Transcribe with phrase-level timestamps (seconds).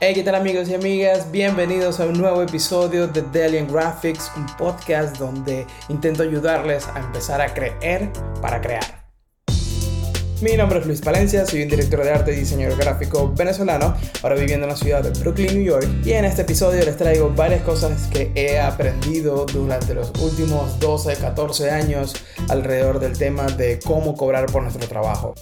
[0.00, 1.32] Hey, ¿qué tal amigos y amigas?
[1.32, 7.40] Bienvenidos a un nuevo episodio de Delian Graphics, un podcast donde intento ayudarles a empezar
[7.40, 8.08] a creer
[8.40, 9.08] para crear.
[10.40, 14.36] Mi nombre es Luis Palencia, soy un director de arte y diseñador gráfico venezolano, ahora
[14.36, 17.62] viviendo en la ciudad de Brooklyn, New York, y en este episodio les traigo varias
[17.62, 22.14] cosas que he aprendido durante los últimos 12, 14 años
[22.48, 25.34] alrededor del tema de cómo cobrar por nuestro trabajo.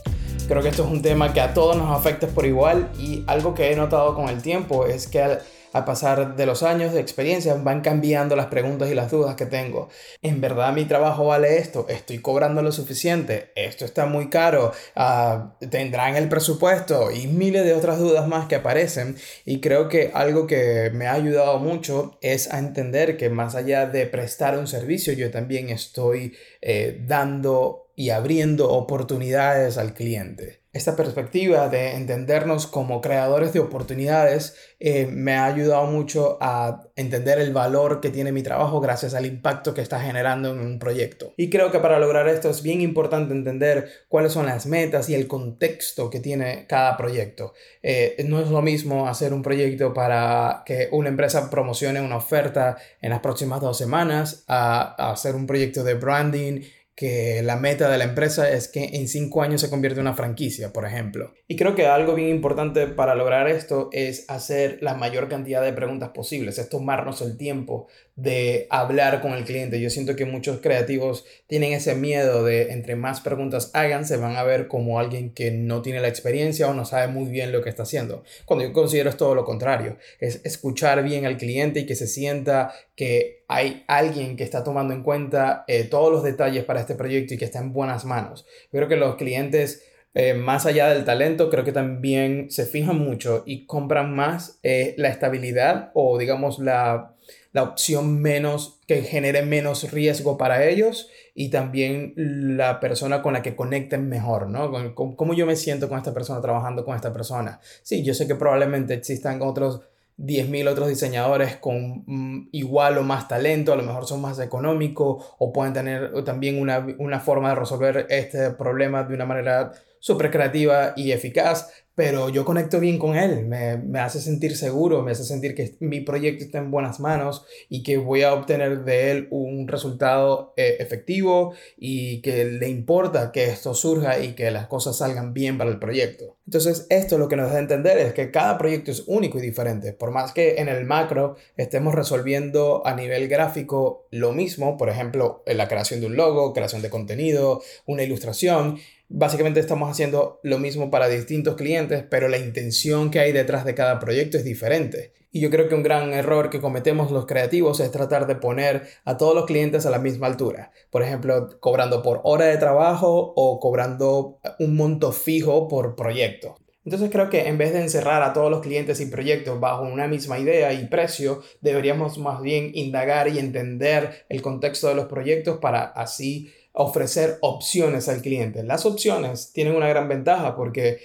[0.48, 3.52] Creo que esto es un tema que a todos nos afecta por igual y algo
[3.52, 5.42] que he notado con el tiempo es que al,
[5.84, 9.88] pasar de los años de experiencia van cambiando las preguntas y las dudas que tengo.
[10.22, 11.86] ¿En verdad mi trabajo vale esto?
[11.88, 13.50] ¿Estoy cobrando lo suficiente?
[13.56, 14.72] ¿Esto está muy caro?
[14.95, 17.10] Ah, ¿Tendrán el presupuesto?
[17.10, 19.16] Y miles de otras dudas más que aparecen.
[19.44, 23.86] Y creo que algo que me ha ayudado mucho es a entender que más allá
[23.86, 30.61] de prestar un servicio, yo también estoy eh, dando y abriendo oportunidades al cliente.
[30.77, 37.38] Esta perspectiva de entendernos como creadores de oportunidades eh, me ha ayudado mucho a entender
[37.38, 41.33] el valor que tiene mi trabajo gracias al impacto que está generando en un proyecto.
[41.38, 45.14] Y creo que para lograr esto es bien importante entender cuáles son las metas y
[45.14, 47.55] el contexto que tiene cada proyecto.
[47.83, 52.77] Eh, no es lo mismo hacer un proyecto para que una empresa promocione una oferta
[53.00, 56.60] en las próximas dos semanas a hacer un proyecto de branding
[56.97, 60.16] que la meta de la empresa es que en cinco años se convierta en una
[60.16, 61.34] franquicia, por ejemplo.
[61.47, 65.75] Y creo que algo bien importante para lograr esto es hacer la mayor cantidad de
[65.75, 67.86] preguntas posibles, es tomarnos el tiempo
[68.17, 69.78] de hablar con el cliente.
[69.78, 74.36] Yo siento que muchos creativos tienen ese miedo de entre más preguntas hagan, se van
[74.36, 77.62] a ver como alguien que no tiene la experiencia o no sabe muy bien lo
[77.62, 78.25] que está haciendo.
[78.47, 82.06] Cuando yo considero es todo lo contrario, es escuchar bien al cliente y que se
[82.06, 86.94] sienta que hay alguien que está tomando en cuenta eh, todos los detalles para este
[86.94, 88.47] proyecto y que está en buenas manos.
[88.72, 89.84] creo que los clientes...
[90.19, 94.94] Eh, más allá del talento, creo que también se fijan mucho y compran más eh,
[94.97, 97.16] la estabilidad o digamos la,
[97.53, 103.43] la opción menos que genere menos riesgo para ellos y también la persona con la
[103.43, 104.95] que conecten mejor, ¿no?
[104.95, 107.61] ¿Cómo yo me siento con esta persona trabajando con esta persona?
[107.83, 109.83] Sí, yo sé que probablemente existan otros
[110.19, 115.34] 10.000 otros diseñadores con mm, igual o más talento, a lo mejor son más económicos
[115.39, 120.31] o pueden tener también una, una forma de resolver este problema de una manera súper
[120.31, 125.12] creativa y eficaz, pero yo conecto bien con él, me, me, hace sentir seguro, me
[125.12, 129.11] hace sentir que mi proyecto está en buenas manos y que voy a obtener de
[129.11, 134.67] él un resultado eh, efectivo y que le importa que esto surja y que las
[134.67, 136.37] cosas salgan bien para el proyecto.
[136.47, 139.43] Entonces, esto lo que nos da a entender es que cada proyecto es único y
[139.43, 139.95] diferente.
[139.95, 145.43] Por más que en el macro estemos resolviendo a nivel gráfico lo mismo, por ejemplo,
[145.47, 148.78] en la creación de un logo, creación de contenido, una ilustración,
[149.09, 153.75] Básicamente estamos haciendo lo mismo para distintos clientes, pero la intención que hay detrás de
[153.75, 155.12] cada proyecto es diferente.
[155.31, 158.89] Y yo creo que un gran error que cometemos los creativos es tratar de poner
[159.05, 160.72] a todos los clientes a la misma altura.
[160.91, 166.56] Por ejemplo, cobrando por hora de trabajo o cobrando un monto fijo por proyecto.
[166.84, 170.06] Entonces creo que en vez de encerrar a todos los clientes y proyectos bajo una
[170.06, 175.59] misma idea y precio, deberíamos más bien indagar y entender el contexto de los proyectos
[175.59, 178.62] para así ofrecer opciones al cliente.
[178.62, 181.00] Las opciones tienen una gran ventaja porque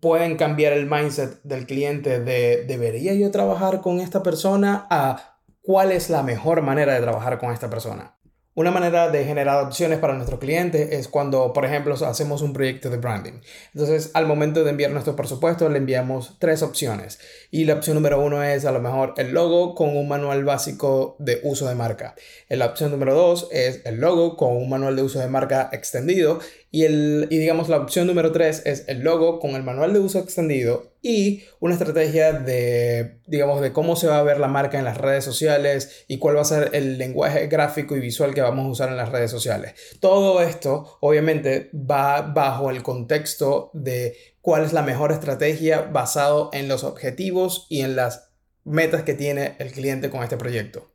[0.00, 5.92] pueden cambiar el mindset del cliente de debería yo trabajar con esta persona a cuál
[5.92, 8.15] es la mejor manera de trabajar con esta persona.
[8.56, 12.88] Una manera de generar opciones para nuestro cliente es cuando, por ejemplo, hacemos un proyecto
[12.88, 13.42] de branding.
[13.74, 17.18] Entonces, al momento de enviar nuestro presupuesto, le enviamos tres opciones.
[17.50, 21.16] Y la opción número uno es a lo mejor el logo con un manual básico
[21.18, 22.14] de uso de marca.
[22.48, 26.38] La opción número dos es el logo con un manual de uso de marca extendido.
[26.76, 29.98] Y, el, y digamos la opción número 3 es el logo con el manual de
[29.98, 34.78] uso extendido y una estrategia de, digamos, de cómo se va a ver la marca
[34.78, 38.42] en las redes sociales y cuál va a ser el lenguaje gráfico y visual que
[38.42, 39.72] vamos a usar en las redes sociales.
[40.00, 46.68] Todo esto obviamente va bajo el contexto de cuál es la mejor estrategia basado en
[46.68, 48.32] los objetivos y en las
[48.64, 50.90] metas que tiene el cliente con este proyecto.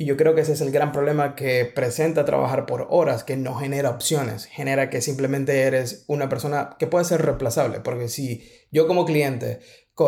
[0.00, 3.36] Y yo creo que ese es el gran problema que presenta trabajar por horas, que
[3.36, 8.42] no genera opciones, genera que simplemente eres una persona que puede ser reemplazable, porque si
[8.70, 9.60] yo como cliente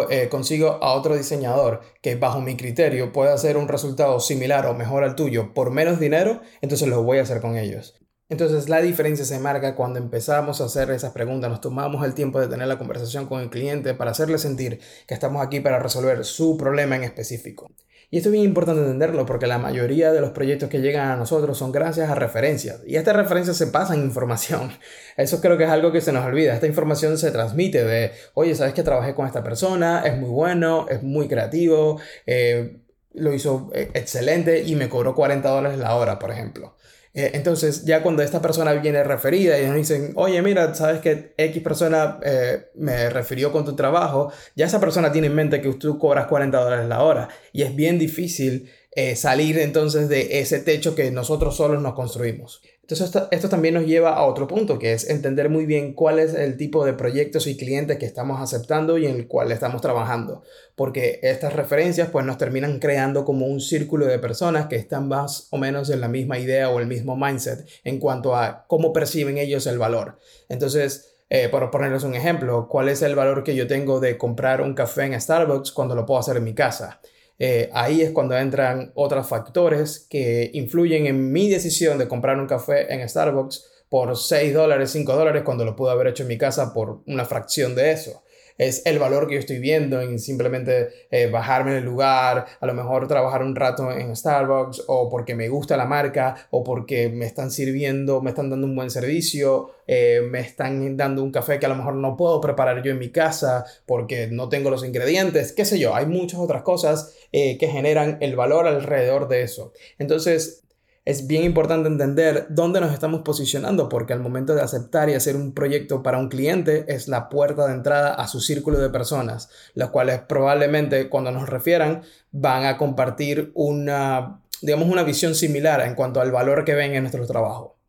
[0.09, 4.73] eh, consigo a otro diseñador que bajo mi criterio puede hacer un resultado similar o
[4.73, 7.95] mejor al tuyo por menos dinero, entonces lo voy a hacer con ellos.
[8.31, 12.41] Entonces la diferencia se marca cuando empezamos a hacer esas preguntas, nos tomamos el tiempo
[12.41, 16.25] de tener la conversación con el cliente para hacerle sentir que estamos aquí para resolver
[16.25, 17.71] su problema en específico.
[18.12, 21.17] Y esto es bien importante entenderlo porque la mayoría de los proyectos que llegan a
[21.17, 22.81] nosotros son gracias a referencias.
[22.87, 24.70] Y estas referencias se pasan información.
[25.17, 26.53] Eso creo que es algo que se nos olvida.
[26.53, 30.03] Esta información se transmite de, oye, ¿sabes que trabajé con esta persona?
[30.05, 32.82] Es muy bueno, es muy creativo, eh,
[33.14, 36.76] lo hizo eh, excelente y me cobró 40 dólares la hora, por ejemplo.
[37.14, 41.35] Eh, entonces, ya cuando esta persona viene referida y nos dicen, oye, mira, sabes que
[41.37, 45.73] X persona eh, me refirió con tu trabajo, ya esa persona tiene en mente que
[45.75, 47.29] tú cobras 40 dólares la hora.
[47.53, 52.61] Y es bien difícil eh, salir entonces de ese techo que nosotros solos nos construimos.
[52.83, 56.35] Entonces esto, también nos lleva a otro punto, que es entender muy bien cuál es
[56.35, 60.43] el tipo de proyectos y clientes que estamos aceptando y en el cual estamos trabajando.
[60.75, 65.47] Porque estas referencias pues nos terminan creando como un círculo de personas que están más
[65.50, 69.38] o menos en la misma idea o el mismo mindset en cuanto a cómo perciben
[69.38, 70.19] ellos el valor.
[70.50, 74.61] Entonces, eh, por ponerles un ejemplo, ¿cuál es el valor que yo tengo de comprar
[74.61, 77.00] un café en Starbucks cuando lo puedo hacer en mi casa?
[77.38, 82.46] Eh, ahí es cuando entran otros factores que influyen en mi decisión de comprar un
[82.46, 86.38] café en Starbucks por 6 dólares, 5 dólares, cuando lo pude haber hecho en mi
[86.38, 88.23] casa por una fracción de eso
[88.58, 92.66] es el valor que yo estoy viendo en simplemente eh, bajarme en el lugar, a
[92.66, 97.08] lo mejor trabajar un rato en Starbucks o porque me gusta la marca o porque
[97.08, 101.58] me están sirviendo, me están dando un buen servicio, eh, me están dando un café
[101.58, 104.84] que a lo mejor no puedo preparar yo en mi casa porque no tengo los
[104.84, 109.43] ingredientes, qué sé yo, hay muchas otras cosas eh, que generan el valor alrededor de
[109.43, 109.72] eso.
[109.99, 110.62] Entonces,
[111.04, 115.34] es bien importante entender dónde nos estamos posicionando porque al momento de aceptar y hacer
[115.34, 119.50] un proyecto para un cliente es la puerta de entrada a su círculo de personas,
[119.75, 125.96] las cuales probablemente cuando nos refieran van a compartir una, digamos, una visión similar en
[125.96, 127.81] cuanto al valor que ven en nuestro trabajo.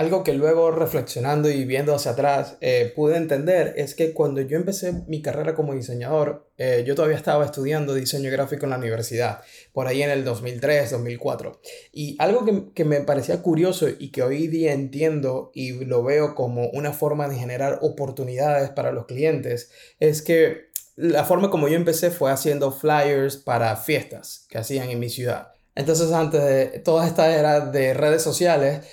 [0.00, 4.56] Algo que luego reflexionando y viendo hacia atrás eh, pude entender es que cuando yo
[4.56, 9.42] empecé mi carrera como diseñador, eh, yo todavía estaba estudiando diseño gráfico en la universidad,
[9.74, 11.60] por ahí en el 2003, 2004.
[11.92, 16.34] Y algo que, que me parecía curioso y que hoy día entiendo y lo veo
[16.34, 21.76] como una forma de generar oportunidades para los clientes es que la forma como yo
[21.76, 25.59] empecé fue haciendo flyers para fiestas que hacían en mi ciudad.
[25.74, 28.86] Entonces, antes de toda esta era de redes sociales,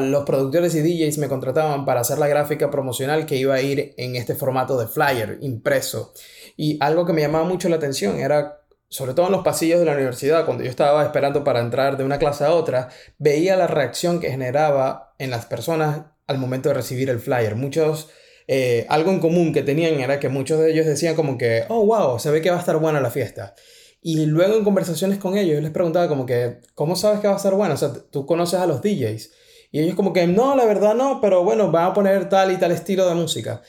[0.00, 3.94] los productores y DJs me contrataban para hacer la gráfica promocional que iba a ir
[3.96, 6.12] en este formato de flyer impreso.
[6.56, 9.86] Y algo que me llamaba mucho la atención era, sobre todo en los pasillos de
[9.86, 12.88] la universidad, cuando yo estaba esperando para entrar de una clase a otra,
[13.18, 17.56] veía la reacción que generaba en las personas al momento de recibir el flyer.
[17.56, 18.08] Muchos
[18.48, 21.86] eh, algo en común que tenían era que muchos de ellos decían como que, oh,
[21.86, 23.54] wow, se ve que va a estar buena la fiesta.
[24.02, 27.36] Y luego en conversaciones con ellos, yo les preguntaba como que, ¿cómo sabes que va
[27.36, 27.74] a ser bueno?
[27.74, 29.30] O sea, tú conoces a los DJs.
[29.70, 32.56] Y ellos como que, no, la verdad no, pero bueno, van a poner tal y
[32.56, 33.62] tal estilo de música.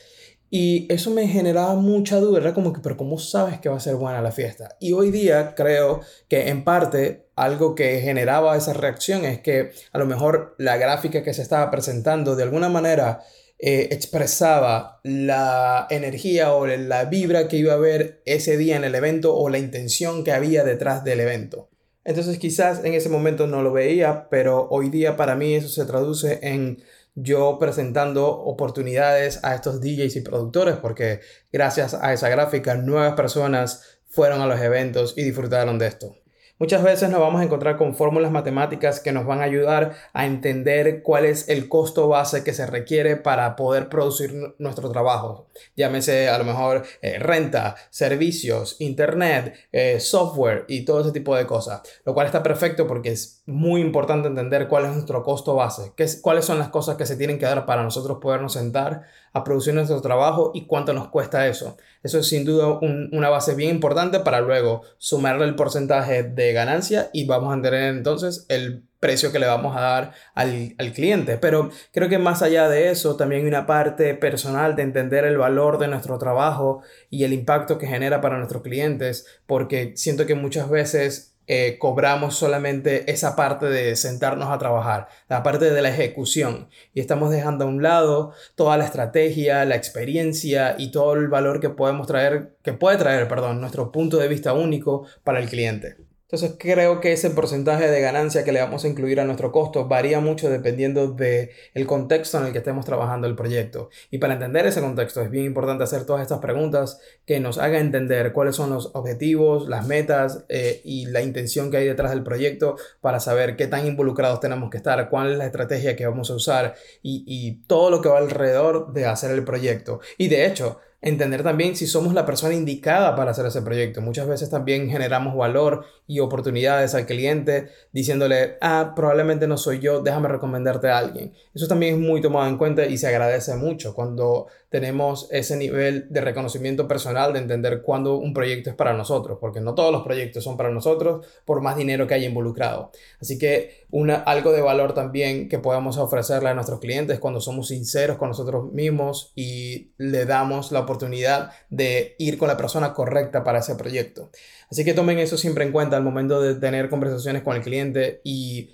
[0.50, 3.80] Y eso me generaba mucha duda, era como que, pero ¿cómo sabes que va a
[3.80, 4.76] ser buena la fiesta?
[4.78, 9.98] Y hoy día creo que en parte algo que generaba esa reacción es que a
[9.98, 13.22] lo mejor la gráfica que se estaba presentando de alguna manera
[13.66, 18.94] eh, expresaba la energía o la vibra que iba a haber ese día en el
[18.94, 21.70] evento o la intención que había detrás del evento.
[22.04, 25.86] Entonces quizás en ese momento no lo veía, pero hoy día para mí eso se
[25.86, 26.82] traduce en
[27.14, 31.20] yo presentando oportunidades a estos DJs y productores porque
[31.50, 36.14] gracias a esa gráfica nuevas personas fueron a los eventos y disfrutaron de esto.
[36.60, 40.24] Muchas veces nos vamos a encontrar con fórmulas matemáticas que nos van a ayudar a
[40.24, 45.48] entender cuál es el costo base que se requiere para poder producir nuestro trabajo.
[45.74, 51.44] Llámese a lo mejor eh, renta, servicios, internet, eh, software y todo ese tipo de
[51.44, 51.82] cosas.
[52.04, 56.04] Lo cual está perfecto porque es muy importante entender cuál es nuestro costo base, qué
[56.04, 59.02] es, cuáles son las cosas que se tienen que dar para nosotros podernos sentar
[59.34, 61.76] a producir nuestro trabajo y cuánto nos cuesta eso.
[62.04, 67.10] Eso es sin duda una base bien importante para luego sumarle el porcentaje de ganancia
[67.12, 71.36] y vamos a entender entonces el precio que le vamos a dar al, al, cliente.
[71.36, 75.36] Pero creo que más allá de eso, también hay una parte personal de entender el
[75.36, 80.36] valor de nuestro trabajo y el impacto que genera para nuestros clientes, porque siento que
[80.36, 85.90] muchas veces eh, cobramos solamente esa parte de sentarnos a trabajar, la parte de la
[85.90, 86.68] ejecución.
[86.94, 91.60] Y estamos dejando a un lado toda la estrategia, la experiencia y todo el valor
[91.60, 95.96] que podemos traer, que puede traer, perdón, nuestro punto de vista único para el cliente.
[96.24, 99.86] Entonces creo que ese porcentaje de ganancia que le vamos a incluir a nuestro costo
[99.86, 103.90] varía mucho dependiendo del el contexto en el que estemos trabajando el proyecto.
[104.10, 107.82] Y para entender ese contexto es bien importante hacer todas estas preguntas que nos hagan
[107.82, 112.24] entender cuáles son los objetivos, las metas eh, y la intención que hay detrás del
[112.24, 116.30] proyecto para saber qué tan involucrados tenemos que estar, cuál es la estrategia que vamos
[116.30, 120.00] a usar y, y todo lo que va alrededor de hacer el proyecto.
[120.16, 124.00] Y de hecho, entender también si somos la persona indicada para hacer ese proyecto.
[124.00, 130.00] Muchas veces también generamos valor y oportunidades al cliente diciéndole, ah, probablemente no soy yo,
[130.00, 131.34] déjame recomendarte a alguien.
[131.54, 136.08] Eso también es muy tomado en cuenta y se agradece mucho cuando tenemos ese nivel
[136.10, 140.02] de reconocimiento personal, de entender cuándo un proyecto es para nosotros, porque no todos los
[140.02, 142.90] proyectos son para nosotros por más dinero que haya involucrado.
[143.20, 147.68] Así que una, algo de valor también que podamos ofrecerle a nuestros clientes cuando somos
[147.68, 153.44] sinceros con nosotros mismos y le damos la oportunidad de ir con la persona correcta
[153.44, 154.32] para ese proyecto.
[154.72, 158.22] Así que tomen eso siempre en cuenta al momento de tener conversaciones con el cliente
[158.24, 158.70] y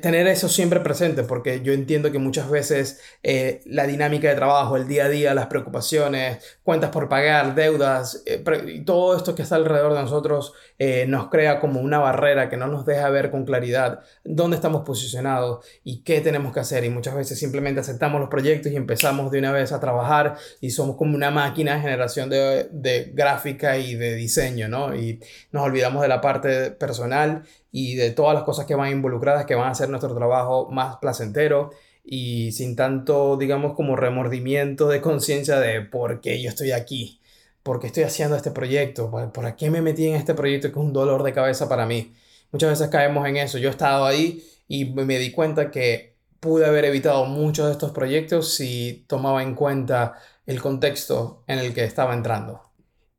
[0.00, 4.76] tener eso siempre presente, porque yo entiendo que muchas veces eh, la dinámica de trabajo,
[4.76, 9.42] el día a día, las preocupaciones, cuentas por pagar, deudas, eh, y todo esto que
[9.42, 10.54] está alrededor de nosotros
[11.08, 15.62] nos crea como una barrera que no nos deja ver con claridad dónde estamos posicionados
[15.84, 16.84] y qué tenemos que hacer.
[16.84, 20.70] Y muchas veces simplemente aceptamos los proyectos y empezamos de una vez a trabajar y
[20.70, 24.94] somos como una máquina de generación de, de gráfica y de diseño, ¿no?
[24.94, 25.20] Y
[25.52, 29.54] nos olvidamos de la parte personal y de todas las cosas que van involucradas que
[29.54, 31.70] van a hacer nuestro trabajo más placentero
[32.04, 37.20] y sin tanto, digamos, como remordimiento de conciencia de por qué yo estoy aquí,
[37.62, 40.84] por qué estoy haciendo este proyecto, por qué me metí en este proyecto que es
[40.84, 42.14] un dolor de cabeza para mí.
[42.52, 43.58] Muchas veces caemos en eso.
[43.58, 47.92] Yo he estado ahí y me di cuenta que pude haber evitado muchos de estos
[47.92, 50.14] proyectos si tomaba en cuenta
[50.46, 52.69] el contexto en el que estaba entrando.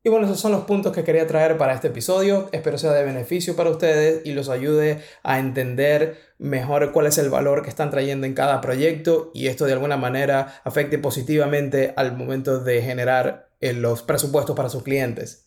[0.04, 2.48] Y bueno, esos son los puntos que quería traer para este episodio.
[2.50, 7.30] Espero sea de beneficio para ustedes y los ayude a entender mejor cuál es el
[7.30, 12.16] valor que están trayendo en cada proyecto y esto de alguna manera afecte positivamente al
[12.16, 15.46] momento de generar eh, los presupuestos para sus clientes.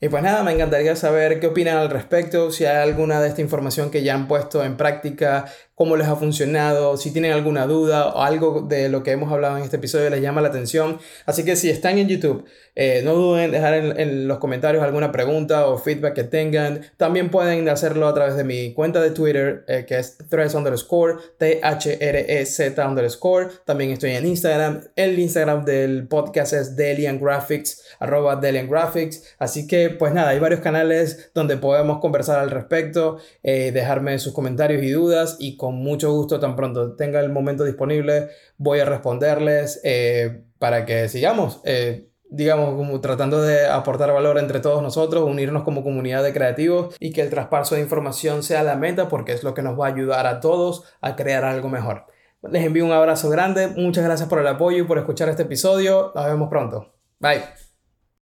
[0.00, 3.40] Y pues nada, me encantaría saber qué opinan al respecto, si hay alguna de esta
[3.40, 8.08] información que ya han puesto en práctica, cómo les ha funcionado, si tienen alguna duda
[8.08, 10.98] o algo de lo que hemos hablado en este episodio les llama la atención.
[11.26, 12.44] Así que si están en YouTube,
[12.76, 16.82] eh, no duden en dejar en, los comentarios alguna pregunta o feedback que tengan.
[16.96, 21.16] También pueden hacerlo a través de mi cuenta de Twitter, eh, que es threads underscore,
[21.38, 23.48] T-H-R-E-Z underscore.
[23.64, 24.80] También estoy en Instagram.
[24.94, 29.34] El Instagram del podcast es Delian Graphics, arroba Delian Graphics.
[29.38, 34.82] Así pues nada, hay varios canales donde podemos conversar al respecto, eh, dejarme sus comentarios
[34.82, 39.80] y dudas y con mucho gusto tan pronto tenga el momento disponible voy a responderles
[39.84, 41.60] eh, para que sigamos.
[41.64, 47.12] Eh, digamos, tratando de aportar valor entre todos nosotros, unirnos como comunidad de creativos y
[47.12, 49.90] que el traspaso de información sea la meta porque es lo que nos va a
[49.90, 52.06] ayudar a todos a crear algo mejor.
[52.42, 56.12] Les envío un abrazo grande, muchas gracias por el apoyo y por escuchar este episodio,
[56.14, 56.92] nos vemos pronto.
[57.20, 57.63] Bye.